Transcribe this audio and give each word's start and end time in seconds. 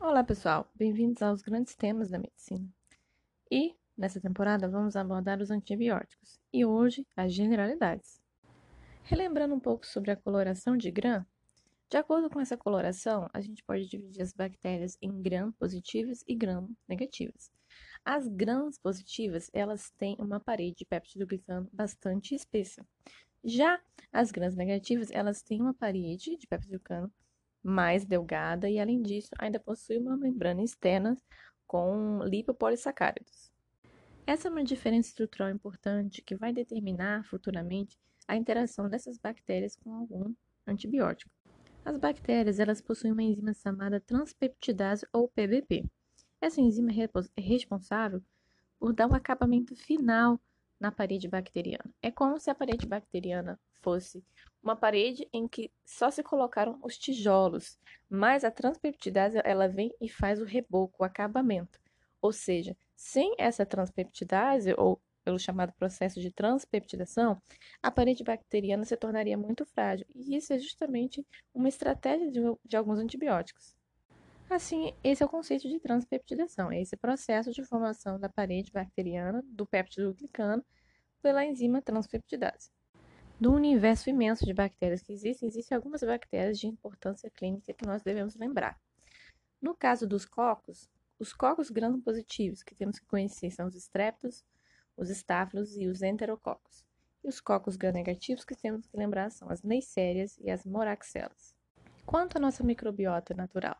Olá, 0.00 0.22
pessoal. 0.22 0.70
Bem-vindos 0.74 1.22
aos 1.22 1.42
grandes 1.42 1.74
temas 1.74 2.10
da 2.10 2.18
medicina. 2.18 2.68
E, 3.50 3.74
nessa 3.96 4.20
temporada, 4.20 4.68
vamos 4.68 4.94
abordar 4.94 5.40
os 5.40 5.50
antibióticos 5.50 6.38
e 6.52 6.64
hoje 6.64 7.06
as 7.16 7.32
generalidades. 7.32 8.20
Relembrando 9.04 9.54
um 9.54 9.60
pouco 9.60 9.86
sobre 9.86 10.10
a 10.10 10.16
coloração 10.16 10.76
de 10.76 10.90
Gram, 10.90 11.24
de 11.90 11.96
acordo 11.96 12.28
com 12.28 12.38
essa 12.38 12.54
coloração, 12.54 13.30
a 13.32 13.40
gente 13.40 13.64
pode 13.64 13.88
dividir 13.88 14.20
as 14.20 14.34
bactérias 14.34 14.98
em 15.00 15.22
gram 15.22 15.50
positivas 15.52 16.22
e 16.28 16.34
gram 16.34 16.68
negativas. 16.86 17.50
As 18.04 18.28
grãs 18.28 18.78
positivas, 18.78 19.50
elas 19.54 19.90
têm 19.96 20.14
uma 20.18 20.38
parede 20.38 20.76
de 20.76 20.84
péptido 20.84 21.26
glicano 21.26 21.66
bastante 21.72 22.34
espessa. 22.34 22.86
Já 23.44 23.80
as 24.12 24.30
grãs 24.30 24.56
negativas, 24.56 25.10
elas 25.10 25.42
têm 25.42 25.60
uma 25.60 25.74
parede 25.74 26.36
de 26.36 26.46
péptido 26.46 26.78
glicano 26.78 27.12
mais 27.62 28.04
delgada 28.04 28.68
e, 28.68 28.78
além 28.78 29.02
disso, 29.02 29.30
ainda 29.38 29.60
possui 29.60 29.98
uma 29.98 30.16
membrana 30.16 30.62
externa 30.62 31.16
com 31.66 32.22
lipopolissacáridos. 32.24 33.52
Essa 34.26 34.48
é 34.48 34.50
uma 34.50 34.64
diferença 34.64 35.08
estrutural 35.08 35.50
importante 35.50 36.22
que 36.22 36.36
vai 36.36 36.52
determinar 36.52 37.24
futuramente 37.24 37.98
a 38.26 38.36
interação 38.36 38.88
dessas 38.88 39.18
bactérias 39.18 39.76
com 39.76 39.94
algum 39.94 40.34
antibiótico. 40.66 41.30
As 41.84 41.96
bactérias 41.96 42.60
elas 42.60 42.82
possuem 42.82 43.12
uma 43.12 43.22
enzima 43.22 43.54
chamada 43.54 44.00
transpeptidase 44.00 45.06
ou 45.12 45.28
PBP. 45.28 45.84
Essa 46.40 46.60
enzima 46.60 46.90
é 46.92 47.40
responsável 47.40 48.22
por 48.78 48.92
dar 48.92 49.06
o 49.08 49.12
um 49.12 49.14
acabamento 49.14 49.74
final 49.74 50.38
na 50.80 50.92
parede 50.92 51.28
bacteriana. 51.28 51.92
É 52.02 52.10
como 52.10 52.38
se 52.38 52.50
a 52.50 52.54
parede 52.54 52.86
bacteriana 52.86 53.58
fosse 53.80 54.24
uma 54.62 54.76
parede 54.76 55.28
em 55.32 55.46
que 55.46 55.70
só 55.84 56.10
se 56.10 56.22
colocaram 56.22 56.78
os 56.82 56.98
tijolos, 56.98 57.78
mas 58.08 58.44
a 58.44 58.50
transpeptidase 58.50 59.40
ela 59.44 59.68
vem 59.68 59.94
e 60.00 60.08
faz 60.08 60.40
o 60.40 60.44
reboco, 60.44 61.02
o 61.02 61.04
acabamento. 61.04 61.80
Ou 62.20 62.32
seja, 62.32 62.76
sem 62.96 63.34
essa 63.38 63.64
transpeptidase 63.64 64.74
ou 64.76 65.00
pelo 65.24 65.38
chamado 65.38 65.72
processo 65.74 66.20
de 66.20 66.30
transpeptidação, 66.30 67.40
a 67.82 67.90
parede 67.90 68.24
bacteriana 68.24 68.84
se 68.84 68.96
tornaria 68.96 69.36
muito 69.36 69.66
frágil, 69.66 70.06
e 70.14 70.34
isso 70.34 70.54
é 70.54 70.58
justamente 70.58 71.26
uma 71.52 71.68
estratégia 71.68 72.30
de, 72.30 72.40
de 72.64 72.76
alguns 72.76 72.98
antibióticos. 72.98 73.76
Assim, 74.48 74.94
esse 75.04 75.22
é 75.22 75.26
o 75.26 75.28
conceito 75.28 75.68
de 75.68 75.78
transpeptidação, 75.78 76.72
é 76.72 76.80
esse 76.80 76.96
processo 76.96 77.52
de 77.52 77.62
formação 77.62 78.18
da 78.18 78.30
parede 78.30 78.72
bacteriana 78.72 79.44
do 79.46 79.66
péptido 79.66 80.14
glicano 80.14 80.64
pela 81.22 81.44
enzima 81.44 81.82
transpeptidase. 81.82 82.70
Do 83.40 83.52
universo 83.52 84.10
imenso 84.10 84.44
de 84.44 84.52
bactérias 84.52 85.00
que 85.00 85.12
existem, 85.12 85.48
existem 85.48 85.76
algumas 85.76 86.02
bactérias 86.02 86.58
de 86.58 86.66
importância 86.66 87.30
clínica 87.30 87.72
que 87.72 87.86
nós 87.86 88.02
devemos 88.02 88.34
lembrar. 88.34 88.80
No 89.60 89.74
caso 89.74 90.06
dos 90.06 90.24
cocos, 90.24 90.88
os 91.18 91.32
cocos 91.32 91.70
gram-positivos 91.70 92.62
que 92.62 92.74
temos 92.74 92.98
que 92.98 93.06
conhecer 93.06 93.50
são 93.50 93.66
os 93.66 93.74
estreptos, 93.74 94.44
os 94.96 95.10
estáfilos 95.10 95.76
e 95.76 95.86
os 95.86 96.02
enterococos. 96.02 96.84
E 97.22 97.28
os 97.28 97.40
cocos 97.40 97.76
gram-negativos 97.76 98.44
que 98.44 98.56
temos 98.56 98.86
que 98.86 98.96
lembrar 98.96 99.30
são 99.30 99.50
as 99.50 99.62
neisserias 99.62 100.38
e 100.38 100.50
as 100.50 100.64
moraxelas. 100.64 101.54
Quanto 102.06 102.38
à 102.38 102.40
nossa 102.40 102.64
microbiota 102.64 103.34
natural, 103.34 103.76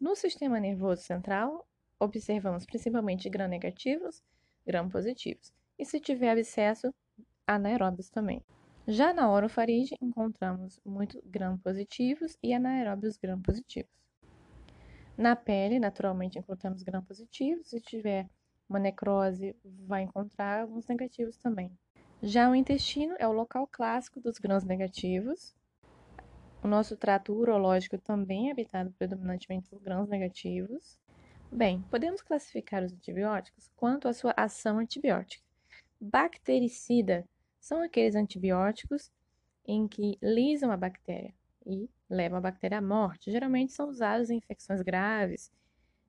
no 0.00 0.16
sistema 0.16 0.58
nervoso 0.58 1.02
central, 1.02 1.66
observamos 1.98 2.66
principalmente 2.66 3.30
gram-negativos, 3.30 4.22
gram-positivos, 4.66 5.52
e 5.78 5.84
se 5.84 6.00
tiver 6.00 6.30
abscesso, 6.30 6.94
anaeróbios 7.46 8.08
também. 8.08 8.42
Já 8.86 9.12
na 9.12 9.30
orofaringe, 9.30 9.94
encontramos 10.00 10.80
muito 10.84 11.22
gram-positivos 11.24 12.36
e 12.42 12.52
anaeróbios 12.52 13.16
gram-positivos. 13.16 13.90
Na 15.16 15.36
pele, 15.36 15.78
naturalmente, 15.78 16.38
encontramos 16.38 16.82
gram-positivos, 16.82 17.68
se 17.68 17.80
tiver 17.80 18.28
uma 18.68 18.78
necrose 18.78 19.54
vai 19.86 20.02
encontrar 20.02 20.62
alguns 20.62 20.86
negativos 20.86 21.36
também. 21.36 21.70
Já 22.22 22.50
o 22.50 22.54
intestino 22.54 23.14
é 23.18 23.28
o 23.28 23.32
local 23.32 23.68
clássico 23.70 24.20
dos 24.20 24.38
grãos 24.38 24.64
negativos. 24.64 25.54
O 26.62 26.68
nosso 26.68 26.96
trato 26.96 27.32
urológico 27.32 27.98
também 27.98 28.48
é 28.48 28.52
habitado 28.52 28.90
predominantemente 28.92 29.68
por 29.68 29.80
grãos 29.80 30.08
negativos. 30.08 30.98
Bem, 31.50 31.82
podemos 31.90 32.22
classificar 32.22 32.82
os 32.82 32.92
antibióticos 32.92 33.70
quanto 33.76 34.08
à 34.08 34.12
sua 34.14 34.32
ação 34.36 34.78
antibiótica. 34.78 35.41
Bactericida 36.04 37.24
são 37.60 37.80
aqueles 37.80 38.16
antibióticos 38.16 39.08
em 39.64 39.86
que 39.86 40.18
lisam 40.20 40.72
a 40.72 40.76
bactéria 40.76 41.32
e 41.64 41.88
levam 42.10 42.38
a 42.38 42.40
bactéria 42.40 42.78
à 42.78 42.82
morte. 42.82 43.30
Geralmente 43.30 43.72
são 43.72 43.88
usados 43.88 44.28
em 44.28 44.38
infecções 44.38 44.82
graves, 44.82 45.52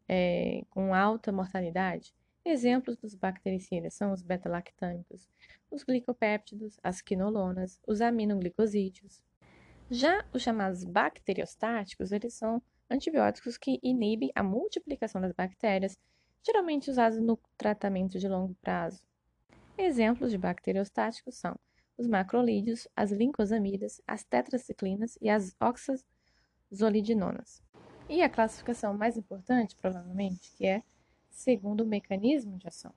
é, 0.09 0.63
com 0.71 0.95
alta 0.95 1.31
mortalidade. 1.31 2.11
Exemplos 2.43 2.97
dos 2.97 3.13
bactericidas 3.13 3.93
são 3.93 4.11
os 4.11 4.23
beta-lactâmicos, 4.23 5.29
os 5.69 5.83
glicopéptidos, 5.83 6.79
as 6.81 6.99
quinolonas, 6.99 7.79
os 7.85 8.01
aminoglicosídeos. 8.01 9.23
Já 9.91 10.25
os 10.33 10.41
chamados 10.41 10.83
bacteriostáticos, 10.83 12.11
eles 12.11 12.33
são 12.33 12.59
antibióticos 12.89 13.59
que 13.59 13.79
inibem 13.83 14.31
a 14.33 14.41
multiplicação 14.41 15.21
das 15.21 15.33
bactérias, 15.33 15.95
geralmente 16.43 16.89
usados 16.89 17.19
no 17.19 17.39
tratamento 17.55 18.17
de 18.17 18.27
longo 18.27 18.55
prazo. 18.55 19.12
Exemplos 19.77 20.31
de 20.31 20.37
bacteriostáticos 20.37 21.35
são 21.35 21.57
os 21.97 22.07
macrolídeos, 22.07 22.87
as 22.95 23.11
lincosamidas, 23.11 24.01
as 24.07 24.23
tetraciclinas 24.23 25.17
e 25.19 25.29
as 25.29 25.55
oxazolidinonas. 25.59 27.61
E 28.07 28.21
a 28.21 28.29
classificação 28.29 28.93
mais 28.93 29.17
importante, 29.17 29.75
provavelmente, 29.75 30.51
que 30.55 30.65
é 30.65 30.83
segundo 31.29 31.81
o 31.81 31.87
mecanismo 31.87 32.57
de 32.57 32.67
ação. 32.67 32.93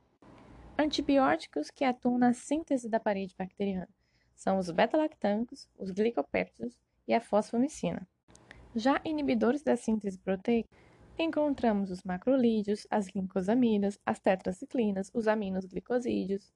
Antibióticos 0.78 1.70
que 1.70 1.84
atuam 1.84 2.18
na 2.18 2.34
síntese 2.34 2.88
da 2.88 3.00
parede 3.00 3.34
bacteriana 3.36 3.88
são 4.34 4.58
os 4.58 4.70
beta-lactâmicos, 4.70 5.66
os 5.78 5.90
glicopéptidos 5.90 6.78
e 7.08 7.14
a 7.14 7.20
fosfomicina. 7.20 8.06
Já 8.74 9.00
inibidores 9.02 9.62
da 9.62 9.76
síntese 9.76 10.18
proteica, 10.18 10.68
encontramos 11.18 11.90
os 11.90 12.02
macrolídeos, 12.02 12.86
as 12.90 13.08
glicosamidas, 13.08 13.98
as 14.04 14.20
tetraciclinas, 14.20 15.10
os 15.14 15.26
aminoglicosídeos, 15.26 16.52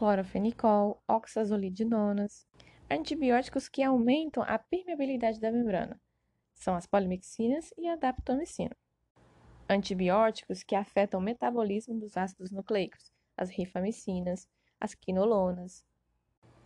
clorofenicol, 0.00 1.02
oxazolidinonas. 1.06 2.46
Antibióticos 2.90 3.68
que 3.68 3.82
aumentam 3.82 4.42
a 4.42 4.58
permeabilidade 4.58 5.38
da 5.38 5.52
membrana 5.52 6.00
são 6.54 6.74
as 6.74 6.86
polimixinas 6.86 7.70
e 7.76 7.86
a 7.86 7.96
daptomicina 7.96 8.74
antibióticos 9.68 10.64
que 10.64 10.74
afetam 10.74 11.20
o 11.20 11.22
metabolismo 11.22 12.00
dos 12.00 12.16
ácidos 12.16 12.50
nucleicos, 12.50 13.12
as 13.36 13.50
rifamicinas, 13.50 14.48
as 14.80 14.94
quinolonas, 14.94 15.84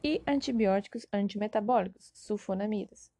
e 0.03 0.23
antibióticos 0.27 1.05
antimetabólicos, 1.13 2.13
sulfonamidas. 2.15 3.13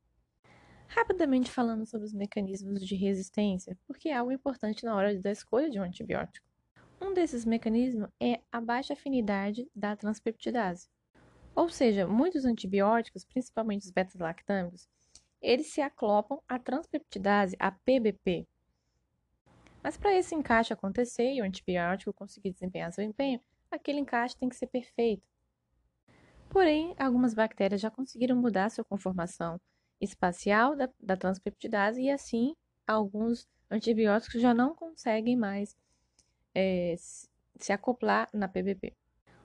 Rapidamente 0.87 1.51
falando 1.51 1.85
sobre 1.85 2.07
os 2.07 2.15
mecanismos 2.15 2.87
de 2.87 2.95
resistência, 2.95 3.77
porque 3.87 4.09
é 4.09 4.15
algo 4.15 4.33
importante 4.33 4.85
na 4.85 4.95
hora 4.95 5.21
da 5.21 5.33
escolha 5.33 5.69
de 5.69 5.79
um 5.79 5.83
antibiótico. 5.83 6.54
Um 7.01 7.13
desses 7.13 7.45
mecanismos 7.45 8.09
é 8.21 8.41
a 8.51 8.61
baixa 8.61 8.93
afinidade 8.93 9.69
da 9.75 9.97
transpeptidase. 9.97 10.89
Ou 11.55 11.69
seja, 11.69 12.07
muitos 12.07 12.45
antibióticos, 12.45 13.25
principalmente 13.25 13.85
os 13.85 13.91
beta-lactâmicos, 13.91 14.89
eles 15.41 15.69
se 15.69 15.81
aclopam 15.81 16.41
à 16.49 16.59
transpeptidase, 16.59 17.57
a 17.59 17.71
PBP, 17.71 18.47
mas 19.85 19.99
para 19.99 20.17
esse 20.17 20.35
encaixe 20.35 20.73
acontecer 20.73 21.35
e 21.35 21.43
o 21.43 21.45
antibiótico 21.45 22.11
conseguir 22.15 22.53
desempenhar 22.53 22.91
seu 22.91 23.05
empenho, 23.05 23.39
aquele 23.71 24.01
encaixe 24.01 24.35
tem 24.35 24.49
que 24.49 24.57
ser 24.57 24.67
perfeito. 24.67 25.29
Porém, 26.49 26.95
algumas 26.99 27.35
bactérias 27.35 27.83
já 27.83 27.91
conseguiram 27.91 28.35
mudar 28.35 28.71
sua 28.71 28.83
conformação 28.83 29.61
espacial 30.01 30.75
da, 30.75 30.89
da 30.99 31.19
transpeptidase 31.19 32.01
e 32.01 32.11
assim 32.11 32.57
alguns 32.87 33.47
antibióticos 33.71 34.41
já 34.41 34.55
não 34.55 34.75
conseguem 34.75 35.37
mais 35.37 35.77
é, 36.55 36.95
se 36.97 37.73
acoplar 37.73 38.29
na 38.33 38.49
PBP. 38.49 38.93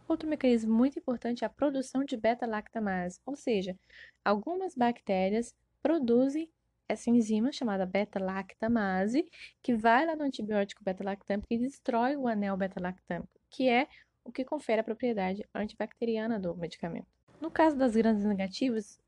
Outro 0.07 0.27
mecanismo 0.27 0.73
muito 0.73 0.97
importante 0.97 1.43
é 1.43 1.47
a 1.47 1.49
produção 1.49 2.03
de 2.03 2.17
beta-lactamase, 2.17 3.19
ou 3.25 3.35
seja, 3.35 3.77
algumas 4.25 4.75
bactérias 4.75 5.53
produzem 5.81 6.49
essa 6.87 7.11
enzima 7.11 7.51
chamada 7.51 7.85
beta-lactamase, 7.85 9.29
que 9.61 9.75
vai 9.75 10.07
lá 10.07 10.15
no 10.15 10.23
antibiótico 10.23 10.83
beta-lactâmico 10.83 11.47
e 11.51 11.59
destrói 11.59 12.15
o 12.15 12.27
anel 12.27 12.57
beta-lactâmico, 12.57 13.29
que 13.49 13.69
é 13.69 13.87
o 14.23 14.31
que 14.31 14.43
confere 14.43 14.81
a 14.81 14.83
propriedade 14.83 15.45
antibacteriana 15.53 16.39
do 16.39 16.55
medicamento. 16.55 17.07
No 17.39 17.51
caso 17.51 17.77
das 17.77 17.95
grandes 17.95 18.25
negativas, 18.25 18.99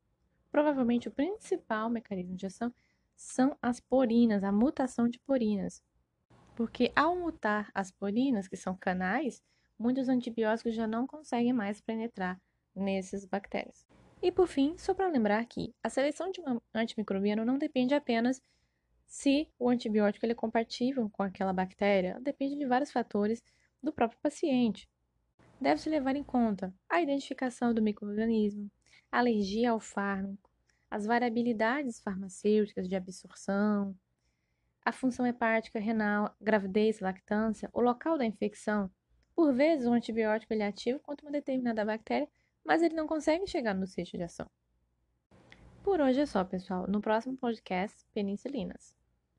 provavelmente 0.51 1.07
o 1.07 1.11
principal 1.11 1.89
mecanismo 1.89 2.35
de 2.35 2.45
ação 2.45 2.71
são 3.15 3.57
as 3.61 3.79
porinas, 3.79 4.43
a 4.43 4.51
mutação 4.51 5.09
de 5.09 5.19
porinas. 5.19 5.81
Porque 6.61 6.91
ao 6.95 7.15
mutar 7.15 7.71
as 7.73 7.89
porinas, 7.89 8.47
que 8.47 8.55
são 8.55 8.77
canais, 8.77 9.41
muitos 9.79 10.07
antibióticos 10.07 10.75
já 10.75 10.85
não 10.85 11.07
conseguem 11.07 11.51
mais 11.51 11.81
penetrar 11.81 12.39
nessas 12.75 13.25
bactérias. 13.25 13.83
E 14.21 14.31
por 14.31 14.45
fim, 14.45 14.77
só 14.77 14.93
para 14.93 15.07
lembrar 15.07 15.43
que 15.47 15.73
a 15.81 15.89
seleção 15.89 16.29
de 16.29 16.39
um 16.39 16.61
antimicrobiano 16.71 17.43
não 17.43 17.57
depende 17.57 17.95
apenas 17.95 18.39
se 19.07 19.49
o 19.57 19.69
antibiótico 19.69 20.23
ele 20.23 20.33
é 20.33 20.35
compatível 20.35 21.09
com 21.09 21.23
aquela 21.23 21.51
bactéria, 21.51 22.19
depende 22.21 22.55
de 22.55 22.67
vários 22.67 22.91
fatores 22.91 23.41
do 23.81 23.91
próprio 23.91 24.19
paciente. 24.21 24.87
Deve-se 25.59 25.89
levar 25.89 26.15
em 26.15 26.23
conta 26.23 26.71
a 26.87 27.01
identificação 27.01 27.73
do 27.73 27.81
microorganismo, 27.81 28.69
alergia 29.11 29.71
ao 29.71 29.79
fármaco, 29.79 30.47
as 30.91 31.07
variabilidades 31.07 31.99
farmacêuticas 31.99 32.87
de 32.87 32.95
absorção, 32.95 33.97
a 34.83 34.91
função 34.91 35.25
hepática, 35.25 35.79
renal, 35.79 36.35
gravidez, 36.41 36.99
lactância, 36.99 37.69
o 37.73 37.81
local 37.81 38.17
da 38.17 38.25
infecção. 38.25 38.89
Por 39.35 39.53
vezes, 39.53 39.87
o 39.87 39.93
antibiótico 39.93 40.53
ele 40.53 40.63
é 40.63 40.67
ativo 40.67 40.99
contra 40.99 41.25
uma 41.25 41.31
determinada 41.31 41.85
bactéria, 41.85 42.27
mas 42.65 42.81
ele 42.81 42.95
não 42.95 43.07
consegue 43.07 43.47
chegar 43.47 43.73
no 43.73 43.87
sítio 43.87 44.17
de 44.17 44.23
ação. 44.23 44.47
Por 45.83 45.99
hoje 45.99 46.21
é 46.21 46.25
só, 46.25 46.43
pessoal. 46.43 46.85
No 46.87 47.01
próximo 47.01 47.37
podcast, 47.37 48.05
penicilinas. 48.13 49.00